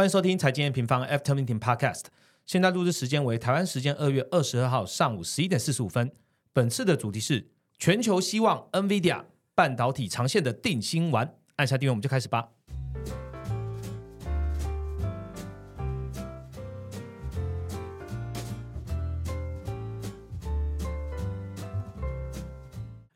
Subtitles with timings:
[0.00, 2.04] 欢迎收听财经 M 平方 After Meeting Podcast。
[2.46, 6.10] 现在录制时间为台湾时间二月二十二号上午十一点四十五分。
[6.54, 9.24] 本次的主题是全球希望 NVIDIA
[9.54, 11.34] 半导体长线的定心丸。
[11.56, 12.48] 按下订阅，我们就开始吧。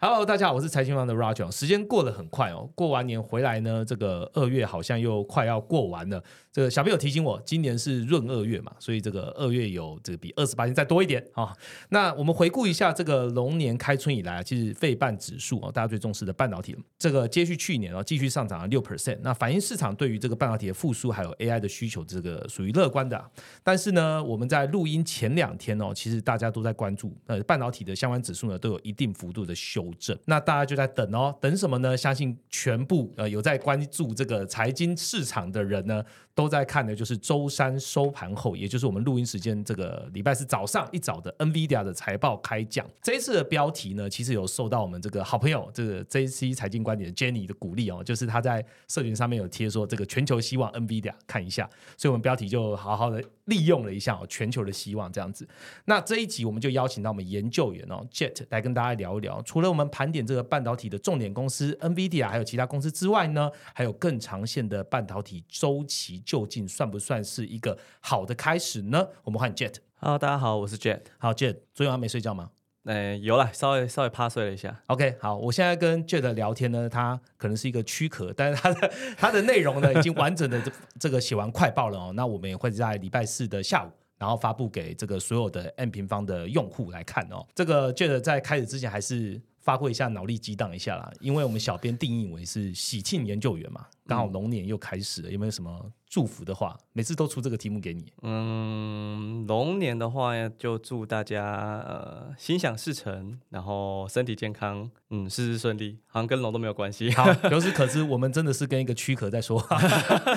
[0.07, 1.50] Hello，大家好，我是财经王的 Roger。
[1.50, 6.23] 时间过得很快哦，过完年回来呢，这个二月好像又快要过完了。
[6.52, 11.56] 这个小朋友提醒我，今年是闰二月嘛，所以这个二月有这个比二十八天再多一点啊。
[11.88, 19.18] 那我们回顾一下这个龙年开春以来，其实费半指数哦，大家最重视的半导体，这个接续去年哦，继续上涨了六 percent。
[19.23, 23.30] 那反映市场对于这个半导体的复苏还有 AI 的需求，这个属于乐观的。
[23.62, 29.91] 但是呢，我们在录音前两天哦，其实大家都在关注呃半导体的相关指数呢，都有一定幅度的修。
[30.27, 31.97] 那大家就在等哦，等什么呢？
[31.97, 36.05] 相信全部呃有在关注这个财经市场的人呢，
[36.35, 42.88] 都在看的就是周三收盘后，也就是我们录音时间这个礼拜四早上一早的 NVIDIA 的财报开讲。
[43.02, 55.48] 这一次的标题呢，其实有受到我们这个好朋友这个 JC 财经观点的 Jenny 的鼓励哦，就是他在社群上面有贴说这个全球希望 NVIDIA 看一下，所以我们标题就好好的利用了一下哦，全球的希望这样子。
[55.84, 59.84] 那这一集我们就邀请到我们研究员哦 Jet 来跟大家聊一聊，除了我们。
[59.95, 69.06] 盘点这个半导体的重点公司 NVIDIA，还有其他公司之外呢，还有更长线的半导体周期，究竟算不算是一个好的开始呢？
[69.22, 69.76] 我们欢迎 Jet。
[70.00, 71.03] Hello，大家好，我是 Jet。
[71.19, 72.50] 好，Jet，昨晚没睡觉吗？
[72.84, 74.82] 哎，有了，稍微稍微趴睡了一下。
[74.87, 82.12] OK，好，我现在跟 Jet 聊天呢，他可能是一个躯壳，但是他的他的内容呢，已经完整的这这个写完快报了哦。
[82.15, 83.91] 那我们也会在礼拜四的下午。
[84.16, 87.44] 然后发布给这个所有的 M 平方的用户来看哦。
[87.53, 95.93] 这个 Jet 在开始之前还是发挥一下脑力激荡一下啦，因为我们小编定义为是喜庆研究员嘛，刚好龙年又开始了，有没有什么？
[96.09, 98.12] 祝福的话，每次都出这个题目给你。
[98.22, 99.03] 嗯，
[99.47, 101.44] 龙年的话就祝大家
[101.87, 105.99] 呃心想事成，然后身体健康，嗯，事事顺利。
[106.06, 107.10] 好像跟龙都没有关系。
[107.12, 109.77] 好，由此可知，我们真的是跟一个躯壳在说话。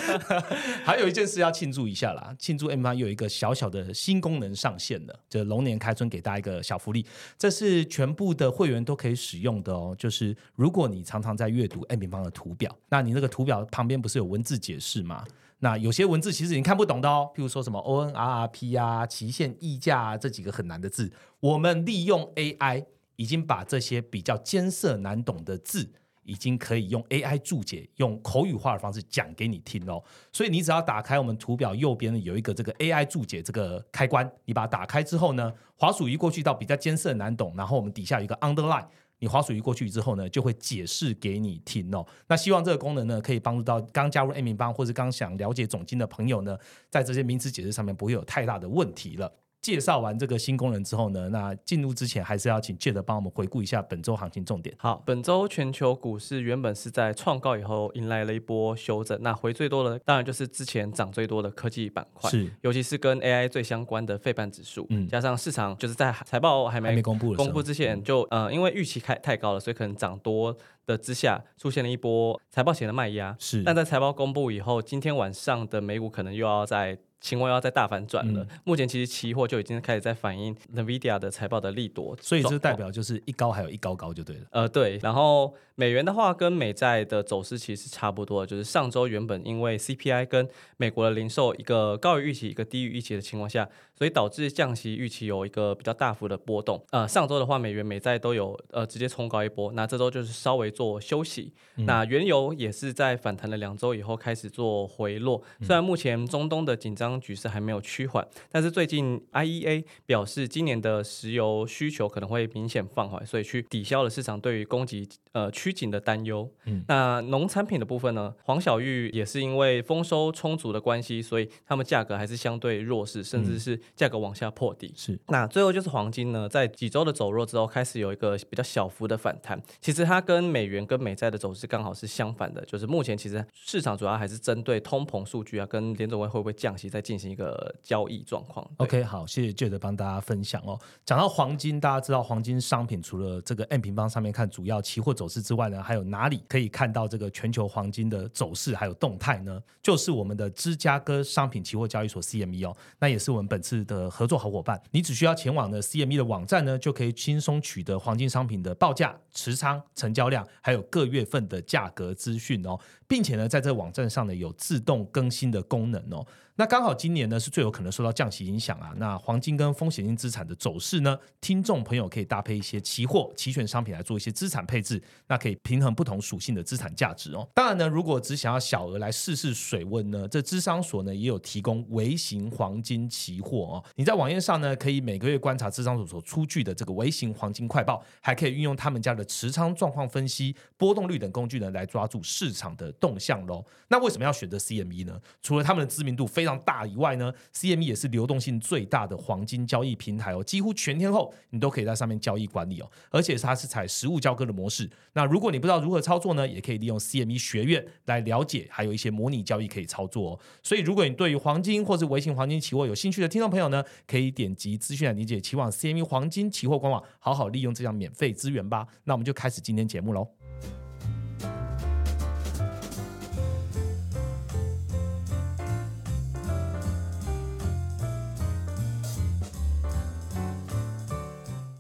[0.84, 7.06] 还有一件事要庆祝一下啦，庆祝 M 八有一个小小的新功能上线了，就龙年开春给大家一个小福利，
[7.38, 9.96] 这是全部的会员都可以使用的哦。
[9.98, 15.24] 就是如果你常常在阅读 M 平方的图表，那你那个图表旁边不是有文字解释吗？
[15.60, 22.86] 那有些文字其实你看不懂的哦，譬如说什么 O N R R P 啊、期限溢价啊这几个很难的字，我们利用 A I
[23.16, 25.92] 已经把这些比较艰涩难懂的字，
[26.22, 30.04] 已经可以用 A I 注解，用口语化的方式讲给你听哦。
[30.32, 38.86] 所以你只要打开我们图表右边有一个这个 A I 注解这个开关，你把它打开之后呢，滑鼠移过去到比较艰涩难懂，然后我们底下有一个 Underline。
[39.20, 42.06] 你滑鼠移过去之后呢，就会解释给你听哦。
[42.28, 46.58] 那希望这个功能呢，可以帮助到刚加入 A 名帮或是刚想了解总经的朋友呢，
[46.90, 49.32] 在这些名词解释上面不会有太大的问题了。
[49.68, 54.74] 介绍完这个新功能之后呢，那进入之前还是要请 Jet 帮我们回顾一下本周行情重点。
[54.80, 70.56] 好，本周全球股市原本是在创高以后迎来了一波修正，那回最多的当然就是之前涨最多的科技板块，是，尤其是跟 AI 最相关的费半指数，嗯，加上市场就是在财报还没公布公布之前，就呃因为预期开太高了，所以可能涨多
[70.86, 76.98] 的之下出现了一波财报前的卖压，是，但在财报公布以后，今天晚上的美股可能又要在。
[77.20, 78.46] 情况要再大反转了。
[78.64, 84.42] 目前其实期货就已经开始在反映 Nvidia 的财报的利多，所以这代表就是一高还有一高高就对了。
[84.52, 84.98] 呃，对。
[85.02, 90.48] 然后美元的话，跟美债的走势其实差不多，就是上周原本因为 CPI 跟
[90.78, 93.68] 美国的零售一个高于预期，一个低于预期的情况下，
[93.98, 96.84] 所以导致降息预期有一个比较大幅的波动。
[96.92, 101.52] 呃，上周的话，美元美债都有呃直接冲高一波，那这周就是稍微做休息。
[101.78, 107.07] 那原油也是在反弹了两周以后开始做回落，虽然目前中东的紧张。
[107.22, 116.50] 局势还没有趋缓，但是最近 IEA 表示，今年的石油需求可能会明显放缓，所以去抵消了市场对于供给呃趋紧的担忧。
[116.66, 118.34] 嗯，那农产品的部分呢？
[118.44, 124.92] 黄小玉也是因为丰收充足的关系，所以他们价格还是相对弱势，甚至是价格往下破底。
[124.96, 129.62] 是，那最后就是黄金呢，在几周的走弱之后，开始有一个比较小幅的反弹。
[129.80, 137.08] 其实它跟美元跟美债的走势刚好是相反的，就是目前其实市场主要还是针对通膨数据啊，跟联总会会不会降息在。
[137.08, 138.70] 进行一个交易状况。
[138.80, 140.78] OK，好，谢谢 Jet 帮大家分享哦。
[141.06, 149.64] 讲到黄金，大家知道黄金商品除了这个 M 平方上面看主要期货走势之外呢，还有哪里可以看到这个全球黄金的走势还有动态呢？
[149.82, 154.82] 就是我们的芝加哥商品期货交易所 CME 哦，那也是我们本次的合作好伙伴。
[154.92, 162.78] 你只需要前往的 CME 的网站呢，就可以轻松取得黄金商品的报价、持仓、成交量，还有各月份的价格资讯哦，
[163.08, 166.26] 并且呢，在这网站上呢有自动更新的功能哦。
[166.60, 168.92] 那刚好今年呢是最有可能受到降息影响啊。
[168.98, 177.48] 那黄金跟风险性资产的走势呢，听众朋友可以搭配一些期货、期权商品来做一些资产配置，那可以平衡不同属性的资产价值哦。
[177.54, 183.84] 当然呢，如果只想要小额来试试水温呢，这智商所呢也有提供微型黄金期货哦。
[183.96, 193.64] 你在网页上呢可以每个月观察智商所所出具的这个微型黄金快报，还可以运用他们家的持仓状况分析、波动率等工具呢来抓住市场的动向喽。
[193.90, 195.20] 那为什么要选择 CME 呢？
[195.42, 204.90] 除了他们的知名度非常大以外呢，CME 也是流动性最大的黄金交易平台哦，几乎全天候你都可以在上面交易管理哦，而且它是采实物交割的模式。
[205.14, 210.40] 那如果你不知道如何操作呢，也可以利用 CME 学院来了解，还有一些模拟交易可以操作哦。
[210.62, 218.88] 所以如果你对于黄金或是微型黄金期货有兴趣的听众朋友呢，可以点击资讯来理解，前往 CME 黄金期货官网，好好利用这项免费资源吧。
[219.06, 220.87] 那我们就开始今天节目喽。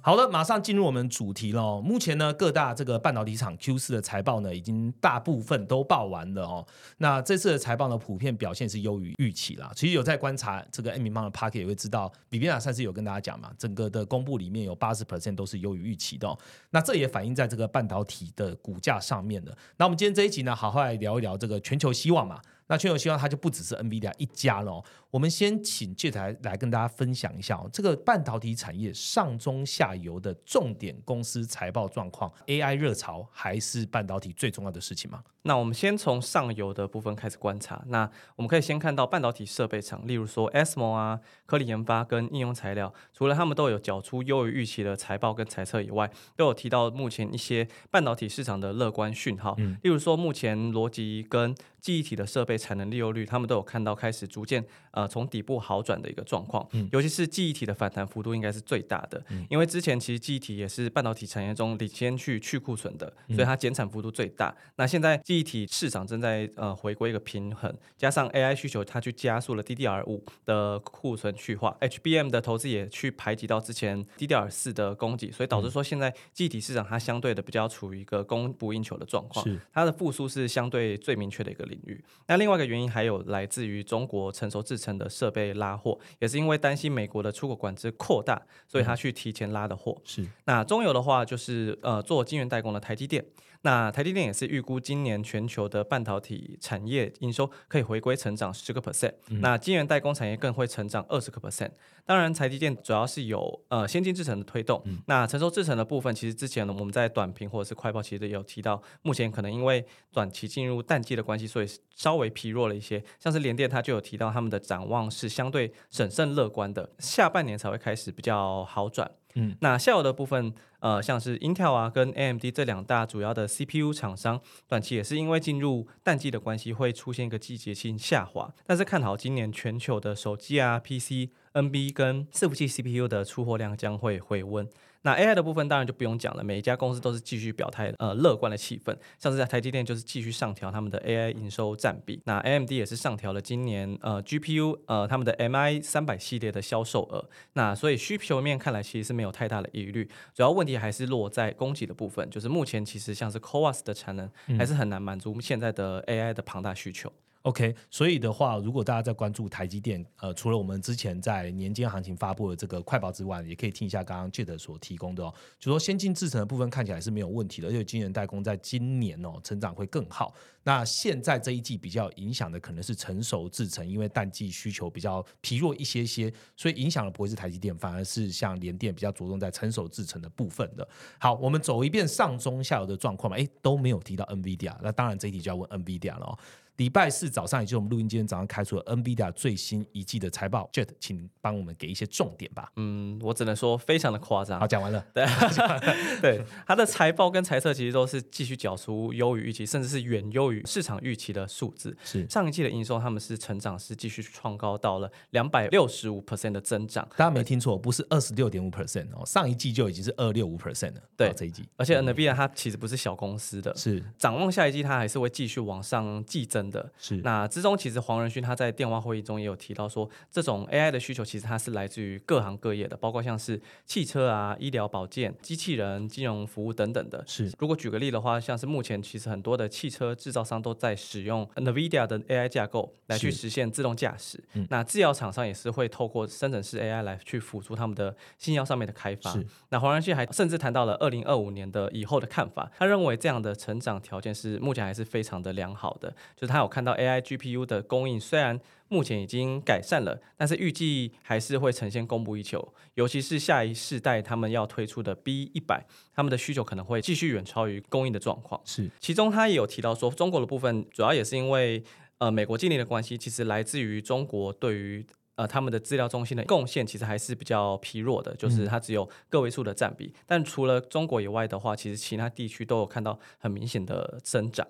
[0.07, 1.81] 好的，马上进入我们主题喽。
[1.81, 6.65] 目前呢，各大这个半导体厂 Q 四的财报呢，已经大部分都报完了哦。
[7.00, 9.69] 那这次的财报呢，普遍表现是优于预期啦。
[9.75, 16.25] 其实有在观察这个 M 米方的 Park 也会知道，比比亚上次有跟大家讲嘛，整个的公布里面有八十 percent 都是优于预期的。
[16.25, 16.39] 哦
[16.69, 19.54] 那这也反映在这个半导体的股价上面的。
[19.75, 22.39] 那我们今天这一集呢，好好来聊一聊这个全球希望嘛。
[22.69, 24.83] 那全球希望它就不只是 NVIDIA 一家了。
[25.09, 32.31] 我们先请这台来跟大家分享一下哦，这个半导体产业上中下游的重点公司财报状况。
[32.48, 35.24] AI 热潮还是半导体最重要的事情吗？
[35.44, 37.81] 那我们先从上游的部分开始观察。
[37.88, 49.56] 那我们可以先看到半导体设备厂，例如说 ASML 啊、科力研发跟应用材料，除了他们都有缴出优于预期的财报跟财测以外，都有提到目前一些半导体市场的乐观讯号。
[49.59, 54.65] 嗯，例如说目前逻辑跟记忆体的设备产能利用率，他们都有看到开始逐渐
[54.98, 56.68] 呃从底部好转的一个状况。
[56.72, 64.56] 嗯，尤其是记忆体的反弹幅度应该是最大的，因为之前其实记忆体也是半导体产业中领先去去库存的，所以它减产幅度最大。
[64.78, 82.04] 那现在记忆体市场正在呃回归一个平衡，加上 AI 需求，它去加速了 DDR 五的库存去化，HBM 的投资也去排挤到之前 DDR 四的供给，所以导致说现在记忆体市场它相对的比较处于一个供不应求的状况，它的复苏是相对最明确的一个领域。
[82.28, 89.98] 那另外一个原因还有来自于中国成熟制成的设备拉货，也是因为担心美国的出口管制扩大，所以他去提前拉的货。
[90.06, 93.24] 是那中游的话，就是呃做晶圆代工的台积电。
[93.68, 99.12] 那台积电也是预估今年全球的半导体产业营收可以回归成长十个 percent，
[99.42, 101.72] 那晶圆代工产业更会成长二十个 percent。
[102.06, 113.04] 当然，台积电主要是有呃先进制程的推动，那成熟制程的部分，其实之前呢我们在短评或者是快报其实也有提到，目前可能因为短期进入淡季的关系，所以稍微疲弱了一些。
[113.19, 119.12] 像是联电，它就有提到他们的展望是相对审慎乐观的，下半年才会开始比较好转。
[119.39, 128.51] 嗯，那下游的部分，呃，像是 Intel 啊跟 AMD 这两大主要的 CPU 厂商，短期也是因为进入淡季的关系，会出现一个季节性下滑。
[128.66, 134.68] 但是看好今年全球的手机啊、PC、NB 跟伺服器 CPU 的出货量将会回温。
[135.07, 157.09] 那 AI 的部分当然就不用讲了，每一家公司都是继续表态呃乐观的气氛，像是在台积电就是继续上调他们的 AI 营收占比，那 AMD 也是上调了今年呃 GPU 呃他们的 MI 三百系列的销售额，那所以需求面看来其实是没有太大的疑虑，主要问题还是落在供给的部分，就是目前其实像是 CoWAS 的产能还是很难满足现在的 AI 的庞大需求。
[157.47, 170.33] OK，所以的话，如果大家在关注台积电，呃，除了我们之前在年间行情发布的这个快报之外，也可以听一下刚刚 Jet 所提供的哦，就说先进制程的部分看起来是没有问题的，而且晶圆代工在今年哦成长会更好。
[170.63, 180.85] 那现在这一季比较影响的可能是成熟制程，因为淡季需求比较疲弱一些些，所以影响的不会是台积电，反而是像联电比较着重在成熟制程的部分的。
[181.18, 186.37] 好，我们走一遍上中下游的状况嘛，哎都没有提到 NVIDIA，那当然这一题就要问 NVIDIA 了哦。
[186.78, 192.72] 礼拜四早上，也就是我们录音今天早上开出了 NVIDIA 最新一季的财报，Jet，请帮我们给一些重点吧。
[192.76, 194.60] 嗯，我只能说非常的夸张。
[194.60, 195.04] 好，讲完了。
[195.12, 195.26] 对，
[196.22, 201.98] 对，它的财报跟财测其实都是继续缴出优于预期，甚至是远优于市场预期的数字。
[202.04, 207.07] 是上一季的营收，他们是成长是继续创高到了两百六十五 percent 的增长。
[207.18, 211.02] 大家没听错，不是二十六点五 percent 哦，上一季就已经是二六五 percent 了。
[211.16, 216.67] 对，这一季，而且 NVIDIA 它其实不是小公司的，是展望下一季，它还是会继续往上季增。
[216.68, 216.92] 升的。
[216.97, 227.24] 是那之中，其实黄仁勋他在电话会议中也有提到说，这种 AI 的需求其实它是来自于各行各业的，包括像是汽车啊、医疗保健、机器人、金融服务等等的。
[227.28, 234.44] 是如果举个例的话，像是目前其实很多的汽车制造商都在使用 NVIDIA 的 AI 架构来去实现自动驾驶。
[234.54, 239.31] 嗯那制药厂商也是会透过生成式 AI 来去辅助他们的新药上面的开发。
[239.31, 248.59] 是那黄仁勋还甚至谈到了二零二五年的以后的看法，他认为这样的成长条件是目前还是非常的良好的，就是他有看到 AI GPU 的供应虽然
[248.90, 258.61] 目前已经改善了，但是预计还是会呈现供不应求，尤其是下一世代他们要推出的 B 一百，他们的需求可能会继续远超于供应的状况。
[258.64, 261.83] 是其中他也有提到说，中国的部分主要也是因为
[262.19, 270.14] 呃美国禁令的关系，其实来自于中国对于呃他们的资料中心的贡献其实还是比较疲弱的，就是它只有个位数的占比。
[270.26, 274.66] 但除了中国以外的话，其实其他地区都有看到很明显的增长。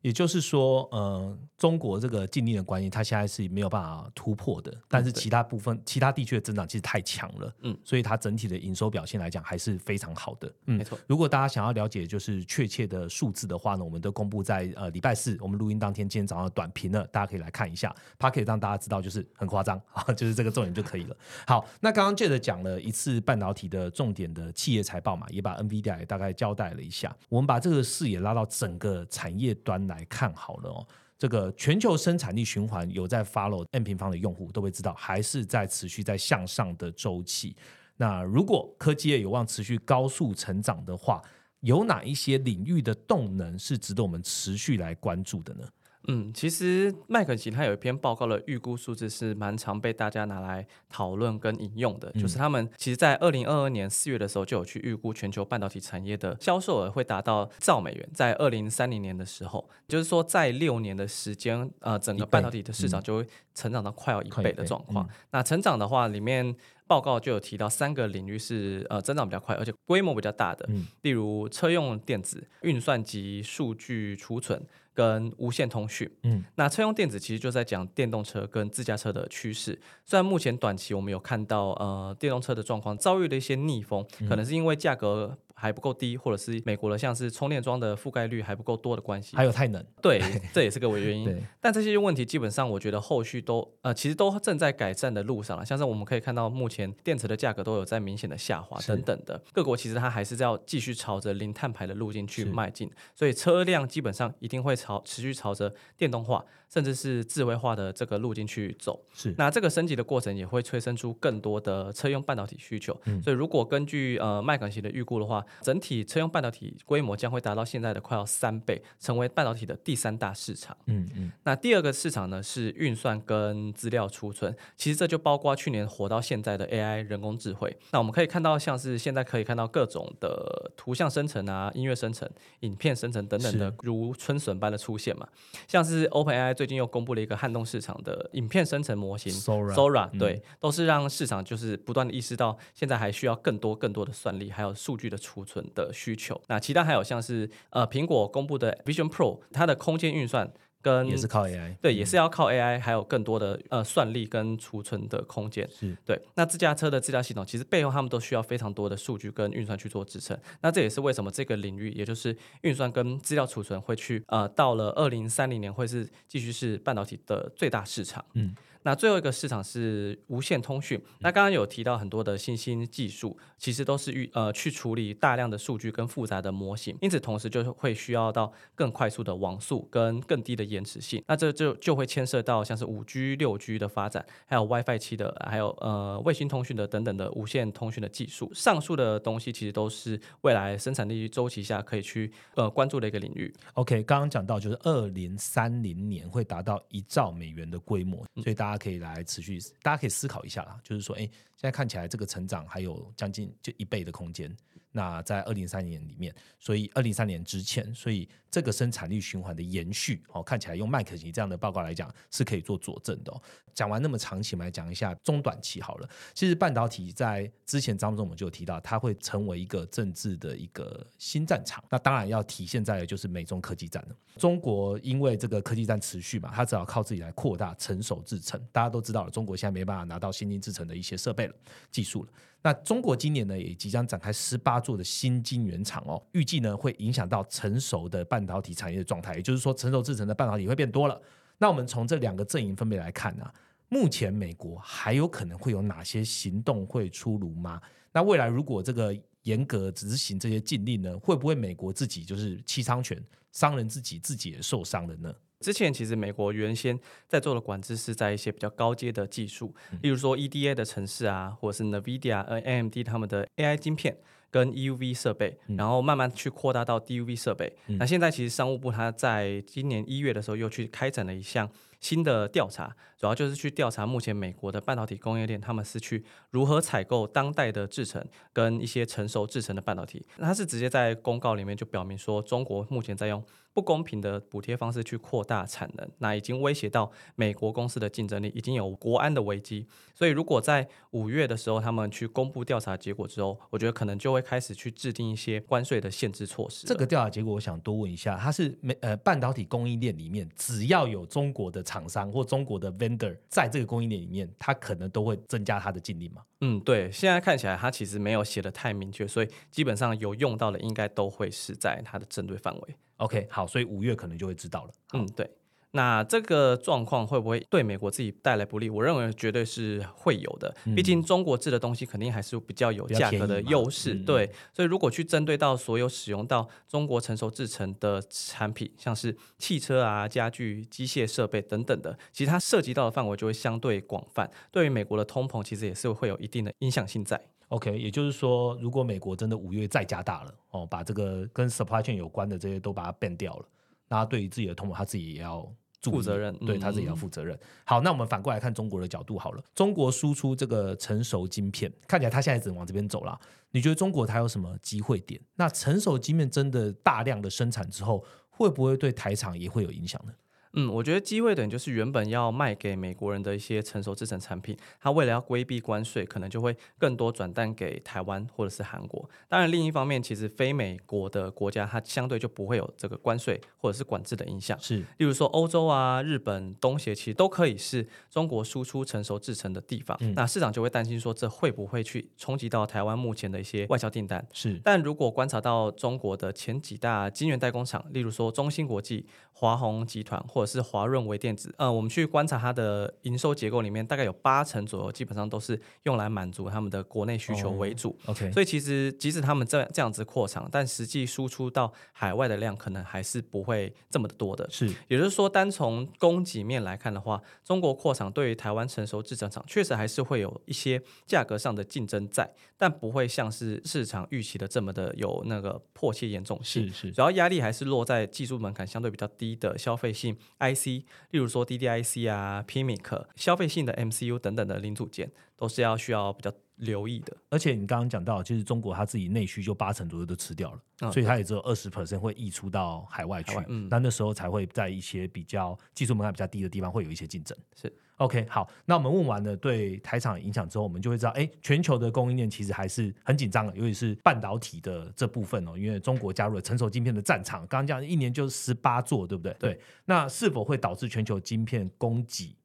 [0.00, 4.72] 也就是说，呃，中国这个禁令的关系，它现在是没有办法突破的。
[4.88, 10.84] 但是其他部分、其他地区的增长其实太强了，嗯，所以它整体的营收表现来讲还是非常好的，嗯没。
[10.84, 21.16] 错，如果大家想要了解就是确切的数字的话呢，我们都公布在呃礼拜四我们录音当天，今天早上的短评了，大家可以来看一下，它可以让大家知道就是很夸张啊， 就是这个重点就可以了。
[21.46, 27.14] 好，那刚刚 Jet 讲了一次半导体的重点的企业财报嘛，也把 NVIDIA 也大概交代了一下。
[27.28, 30.86] 我们把这个视野拉到整个产业端来来看好了哦。
[31.18, 37.56] 这个全球生产力循环有在 follow N 平方的用户都会知道，还是在持续在向上的周期。
[37.96, 41.20] 那如果科技业有望持续高速成长的话，
[41.60, 45.66] 有哪一些领域的动能是值得我们持续来关注的呢？
[46.06, 65.04] 嗯，其实麦肯锡他有一篇报告的预估数字是蛮常被大家拿来讨论跟引用的，就是他们其实在二零二二年四月的时候就有去预估全球半导体产业的销售额会达到兆美元，在二零三零年的时候，就是说在六年的时间，呃，整个半导体的市场就会成长到快要一倍的状况。
[65.04, 65.10] 嗯。
[65.32, 66.54] 那成长的话，里面
[66.86, 70.86] 报告就有提到三个领域是呃增长比较快，而且规模比较大的，嗯。
[71.02, 74.64] 例如车用电子、运算及数据储存
[74.98, 76.10] 跟无线通讯。
[76.24, 79.78] 嗯，那车用电子其实就在讲电动车跟自驾车的趋势。
[80.04, 89.36] 虽然目前短期我们有看到呃电动车的状况遭遇了一些逆风，嗯可能是因为价格还不够低，或者是美国的像是充电桩的覆盖率还不够多的关系。
[89.36, 90.20] 还有太冷，对，
[90.54, 91.24] 这也是个原因。
[91.24, 95.66] 对，但这些问题基本上，我觉得后续都呃，其实都正在改善的路上了。
[95.66, 99.42] 像是我们可以看到，目前电池的价格都有在明显的下滑等等的。
[99.52, 109.04] 各国其实它还是要继续朝着零碳排的路径去迈进，所以车辆基本上一定会朝持续朝着电动化，甚至是智慧化的这个路径去走。
[109.12, 112.98] 是那这个升级的过程也会催生出更多的车用半导体需求。
[113.06, 120.76] 嗯所以如果根据呃麦肯锡的预估的话，整体车用半导体规模将会达到现在的快要三倍，成为半导体的第三大市场。
[120.86, 127.76] 嗯嗯那第二个市场呢是运算跟资料储存，其实这就包括去年火到现在的 AI 人工智慧。
[127.90, 132.28] 那我们可以看到，像是现在可以看到各种的图像生成啊、音乐生成、
[132.60, 135.26] 影片生成等等的，如春笋般的出现嘛。
[135.66, 146.40] 像是 OpenAI 最近又公布了一个撼动市场的影片生成模型 Sora Sora，嗯对，都是让市场就是不断的意识到，现在还需要更多更多的算力，还有数据的储存的需求。
[146.48, 150.50] 那其他还有像是呃苹果公布的 Vision Pro，它的空间运算
[150.82, 155.68] 跟也是靠 AI，对，也是要靠 AI，还有更多的呃算力跟储存的空间。
[155.70, 160.36] 是对，那自驾车的自驾系统其实背后他们都需要非常多的数据跟运算去做支撑。
[160.60, 168.24] 那这也是为什么这个领域，也就是运算跟资料储存会去呃到了二零三零年会是继续是半导体的最大市场。
[168.34, 168.56] 嗯。
[168.82, 171.00] 那最后一个市场是无线通讯。
[171.20, 181.22] 那刚刚有提到很多的新兴技术，其实都是预呃去处理大量的数据跟复杂的模型，因此同时就会需要到更快速的网速跟更低的延迟性。
[181.26, 188.50] 那这就就会牵涉到像是五 G、六 G 的发展，还有 WiFi 七的，还有呃卫星通讯的等等的无线通讯的技术。
[188.54, 193.52] 上述的东西其实都是未来生产力周期下可以去呃关注的一个领域。
[193.74, 204.54] OK，刚刚讲到就是二零三零年会达到一兆美元的规模，所以大家可以来持续，大家可以思考一下啦，就是说，哎，现在看起来这个成长还有将近就一倍的空间。
[204.90, 213.40] 那在二零三年里面，所以二零三年之前，所以这个生产力循环的延续，哦，看起来用麦肯锡这样的报告来讲是可以做佐证的、哦。
[213.74, 216.08] 讲完那么长期，我们来讲一下中短期好了。
[216.34, 221.82] 其实半导体在之前张总我们就有提到，它会成为一个政治的一个新战场。
[221.90, 224.16] 那当然要体现在的就是美中科技战了。
[224.36, 228.60] 中国因为这个科技战持续嘛，它只好靠自己来扩大成熟制程。
[228.72, 231.54] 大家都知道了，中国现在没办法拿到先进制程的一些设备了、
[231.90, 232.30] 技术了。
[232.60, 241.20] 那中国今年呢，也即将展开十八座的新晶圆厂哦，预计呢会影响到成熟的半导体产业的状态，也就是说，成熟制成的半导体会变多了。
[241.58, 243.44] 那我们从这两个阵营分别来看呢，
[243.88, 247.80] 目前美国还有可能会有哪些行动会出炉吗？
[248.12, 255.34] 那未来如果这个严格执行这些禁令呢，会不会美国自己就是弃仓权，商人自己自己也受伤了呢？
[255.60, 264.16] 之前其实美国原先在做的管制是在一些比较高阶的技术，例如说 EDA 的城市啊，或者是 NVIDIA、呃 AMD 他们的 AI 晶片
[264.50, 267.76] 跟 EUV 设备，然后慢慢去扩大到 DUV 设备。
[267.86, 271.68] 那现在其实商务部它在今年一月的时候又去开展了一项
[272.00, 280.24] 新的调查，主要就是去调查目前美国的半导体供应链，他们是去如何采购当代的制程跟一些成熟制程的半导体。
[280.36, 283.44] 那它是直接在公告里面就表明说，中国目前在用。
[283.74, 289.86] 不公平的补贴方式去扩大产能，那已经威胁到美国公司的竞争力，已经有国安的危机。
[290.16, 296.86] 所以，如果在五月的时候他们去公布调查结果之后，我觉得可能就会开始去制定一些关税的限制措施。
[296.86, 306.42] 这个调查结果，我想多问一下，它是美呃半导体供应链里面，只要有中国的厂商或中国的 vendor 在这个供应链里面，它可能都会增加它的禁令吗？
[306.60, 312.96] 嗯，对，现在看起来它其实没有写的太明确，所以基本上有用到的应该都会是在它的针对范围。
[313.18, 314.92] OK，好，所以五月可能就会知道了。
[315.14, 315.48] 嗯，对。
[315.92, 318.90] 那这个状况会不会对美国自己带来不利？
[318.90, 320.74] 我认为绝对是会有的。
[320.94, 324.14] 毕竟中国制的东西肯定还是比较有价格的优势。
[324.14, 334.50] 对，所以如果去针对到所有使用到中国成熟制成的产品，像是汽车啊、家具、机械设备等等的，其实它涉及到的范围就会相对广泛。
[334.70, 337.40] 对于美国的通膨，其实也是会有一定的影响性在。
[337.68, 343.64] OK，也就是说，如果美国真的五月再加大了哦，把这个跟 supply chain 有关的这些都把它变掉了，
[344.08, 345.70] 那对于自己的同盟，他自己也要
[346.02, 347.58] 负责任，对他自己要负责任。
[347.84, 353.38] 好，那我们反过来看中国的角度好了，中国输出这个成熟晶片，看起来他现在只能往这边走了。
[353.70, 355.38] 你觉得中国它有什么机会点？
[355.56, 360.32] 那成熟晶片真的大量的生产之后，会不会对台厂也会有影响呢？
[360.78, 369.28] 嗯，我觉得机会等就是原本要卖给美国人的一些成熟制成产品，它为了要规避关税，可能就会更多转单给台湾或者是韩国。
[369.48, 374.78] 当然，另一方面，其实非美国的国家，它相对就不会有这个关税或者是管制的影响。
[374.80, 380.16] 是，例如说欧洲啊、日本、东协，其实都可以是中国输出成熟制成的地方。
[380.36, 384.46] 那市场就会担心说，这会不会去冲击到台湾目前的一些外销订单？
[384.52, 384.80] 是。
[384.84, 390.38] 但如果观察到中国的前几大晶圆代工厂，例如说中芯国际、华虹集团。
[390.46, 398.16] 或者是华润微电子，呃，我们去观察它的营收结构里面，大概有八成左右，基本上都是用来满足他们的国内需求为主。
[398.26, 404.68] OK，所以其实即使他们这这样子扩厂，但实际输出到海外的量可能还是不会这么的多的。
[404.70, 416.88] 是，也就是说，单从供给面来看的话，中国扩厂对于台湾成熟制成厂确实还是会有一些价格上的竞争在，但不会像是市场预期的这么的有那个迫切严重性。
[416.88, 420.36] 是是，主要压力还是落在技术门槛相对比较低的消费性。
[420.58, 427.36] IC，例如说 DDIC 啊、PMIC、消费性的 MCU 等等的零组件，都是要需要比较留意的。
[427.50, 433.56] 而且你刚刚讲到，其实中国它自己内需就八成左右都吃掉了，所以它也只有二十 percent 会溢出到海外去。
[433.68, 437.56] 嗯，那那时候才会在一些比较技术门槛比较低的地方会有一些竞争。
[437.74, 437.92] 是。
[438.18, 449.54] OK，好，那我们问完了对台厂影响之后，我们就会知道，哎，全球的供应链其实还是很紧张的，尤其是半导体的这部分哦，因为中国加入了成熟晶片的战场，刚刚讲一年就十八座，对不对？
[449.60, 452.56] 对，那是否会导致全球晶片供给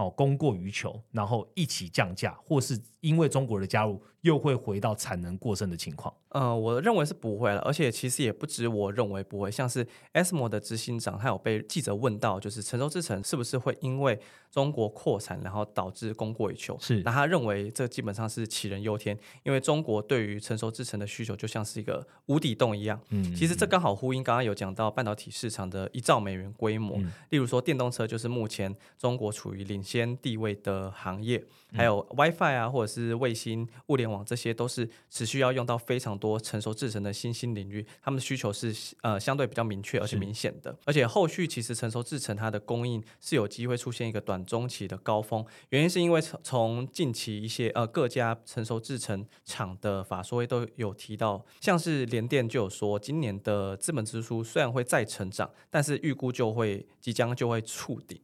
[0.00, 4.02] 哦供过于求，然后一起降价，或是因为中国的加入？
[4.22, 6.12] 又会回到产能过剩的情况。
[6.30, 9.50] 呃，我认为是不会了，而且其实也不止我认为不会。
[9.50, 14.16] 像是 SMO 的执行长，他有被记者问到，就是成熟制程是不是会因为
[14.48, 16.78] 中国扩产，然后导致供过于求？
[16.80, 17.02] 是。
[17.02, 23.00] 那他认为这基本上是杞人忧天，因为中国对于成熟制程的需求就像是一个无底洞一样。
[23.08, 23.34] 嗯。
[23.34, 26.96] 其实这刚好呼应刚刚有讲到半导体市场的一兆美元规模。
[26.98, 27.10] 嗯。
[27.30, 34.09] 例如说电动车就是目前中国处于领先地位的行业，还有 WiFi 啊，或者是卫星物联。
[34.10, 58.20] 网这些都是持续要用到非常多成熟制成的新兴领域，他们的需求是呃相对比较明确而且明显的，而且后续其实成熟制成它的供应是有机会出现一个短中期的高峰，原因是因为从从近期一些呃各家成熟制成厂的法说会都有提到，像是联电就有说今年的资本支出虽然会再成长，但是预估就会即将就会触顶。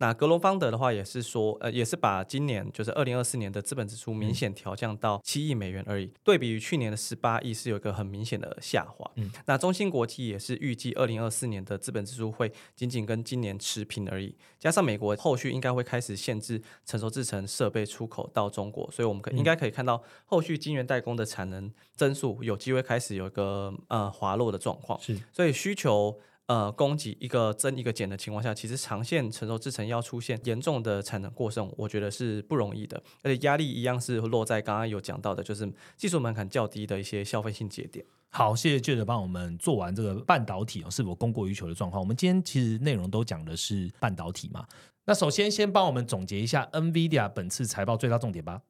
[0.00, 9.08] 那格隆方德的话也是说，呃，也是把今年就是二零二四年的资本支出明显调降到七亿美元而已，对比于去年的十八亿是有一个很明显的下滑。
[9.16, 24.98] 嗯，那中芯国际也是预计二零二四年的资本支出会仅仅跟今年持平而已，加上美国后续应该会开始限制成熟制成设备出口到中国，所以我们可应该可以看到后续晶圆代工的产能增速有机会开始有一个呃滑落的状况。
[24.98, 26.18] 是，所以需求。
[26.50, 38.04] 呃，供给一个增一个减的情况下，其实长线成熟制程要出现严重的产能过剩，我觉得是不容易的，而且压力一样是落在刚刚有讲到的，就是技术门槛较低的一些消费性节点。
[38.30, 42.02] 好，谢谢记者帮我们做完这个半导体哦是否供过于求的状况。
[42.02, 44.66] 我们今天其实内容都讲的是半导体嘛，
[45.04, 48.60] 那首先先帮我们总结一下 NVIDIA 本次财报最大重点吧。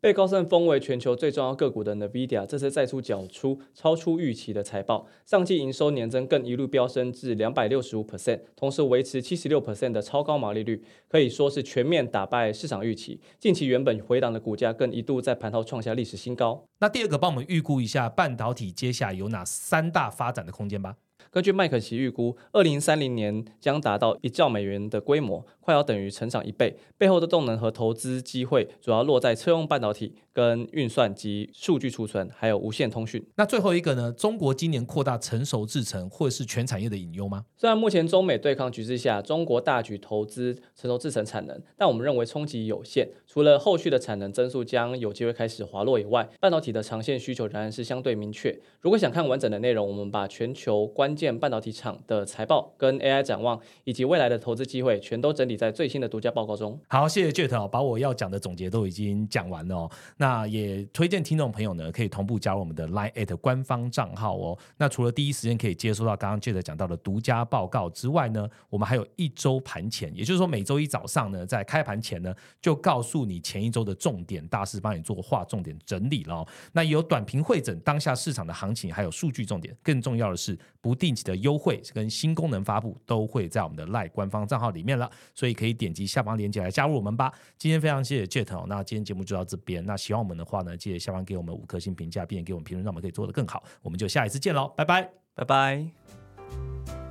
[0.00, 13.20] 被高盛封为全球最重要个股的 Nvidia，这次再出缴出超出预期的财报，上季营收年增更一路飙升至两百六十五 percent，同时维持七十六 percent 的超高毛利率，可以说是全面打败市场预期。
[13.38, 16.64] 近期原本回档的股价更一度在盘后创下历史新高。
[16.78, 20.96] 那第二个，帮我们预估一下半导体接下来有哪三大发展的空间吧。
[21.36, 26.74] 根据麦肯锡预估，二零三零年将达到一兆美元的规模，快要等于成长一倍。
[26.96, 30.14] 背后的动能和投资机会主要落在车用半导体。
[30.36, 33.26] 跟运算及数据储存，还有无线通讯。
[33.36, 34.12] 那最后一个呢？
[34.12, 37.46] 中国今年扩大成熟制程，或是全产业的隐忧吗？
[37.56, 43.08] 虽然目前中美对抗局势下，中国大举投资成熟制程产能，但我们认为冲击有限。
[43.26, 48.60] 除了后续的产能增速将有机会开始滑落以外，半导体的长线需求仍然是相对明确。
[48.82, 56.78] 如果想看完整的内容，我们把全球关键半导体厂的财报、跟 AI 展望以及未来的投资机会，全都整理在最新的独家报告中。
[56.88, 59.90] 好，谢谢 Jet 把我要讲的总结都已经讲完了哦。
[60.16, 64.58] 那也推荐听众朋友呢，可以同步加入我们的 Line at 官方账号哦。
[64.76, 76.44] 那除了第一时间可以接收到刚刚 Jet 讲到的独家报告之外呢，我们还有一周盘前，也就是说每周一早上呢，在开盘前呢，就告诉你前一周的重点大事，帮你做划重点整理了。
[76.72, 87.32] 那有短评会诊当下市场的行情，还有数据重点，更重要的是不定期的优惠跟新功能发布都会在我们的赖官方账号里面了，所以可以点击下方链接来加入我们吧。
[87.56, 90.26] 今天非常谢谢 Jet 哦，那今天节目就到这边，那希望。
[90.26, 93.62] 我们的话呢，记得下方给我们五颗星评价，并且给我们评论，让我们可以做得更好。
[93.80, 97.05] 我们就下一次见喽，拜拜，拜拜。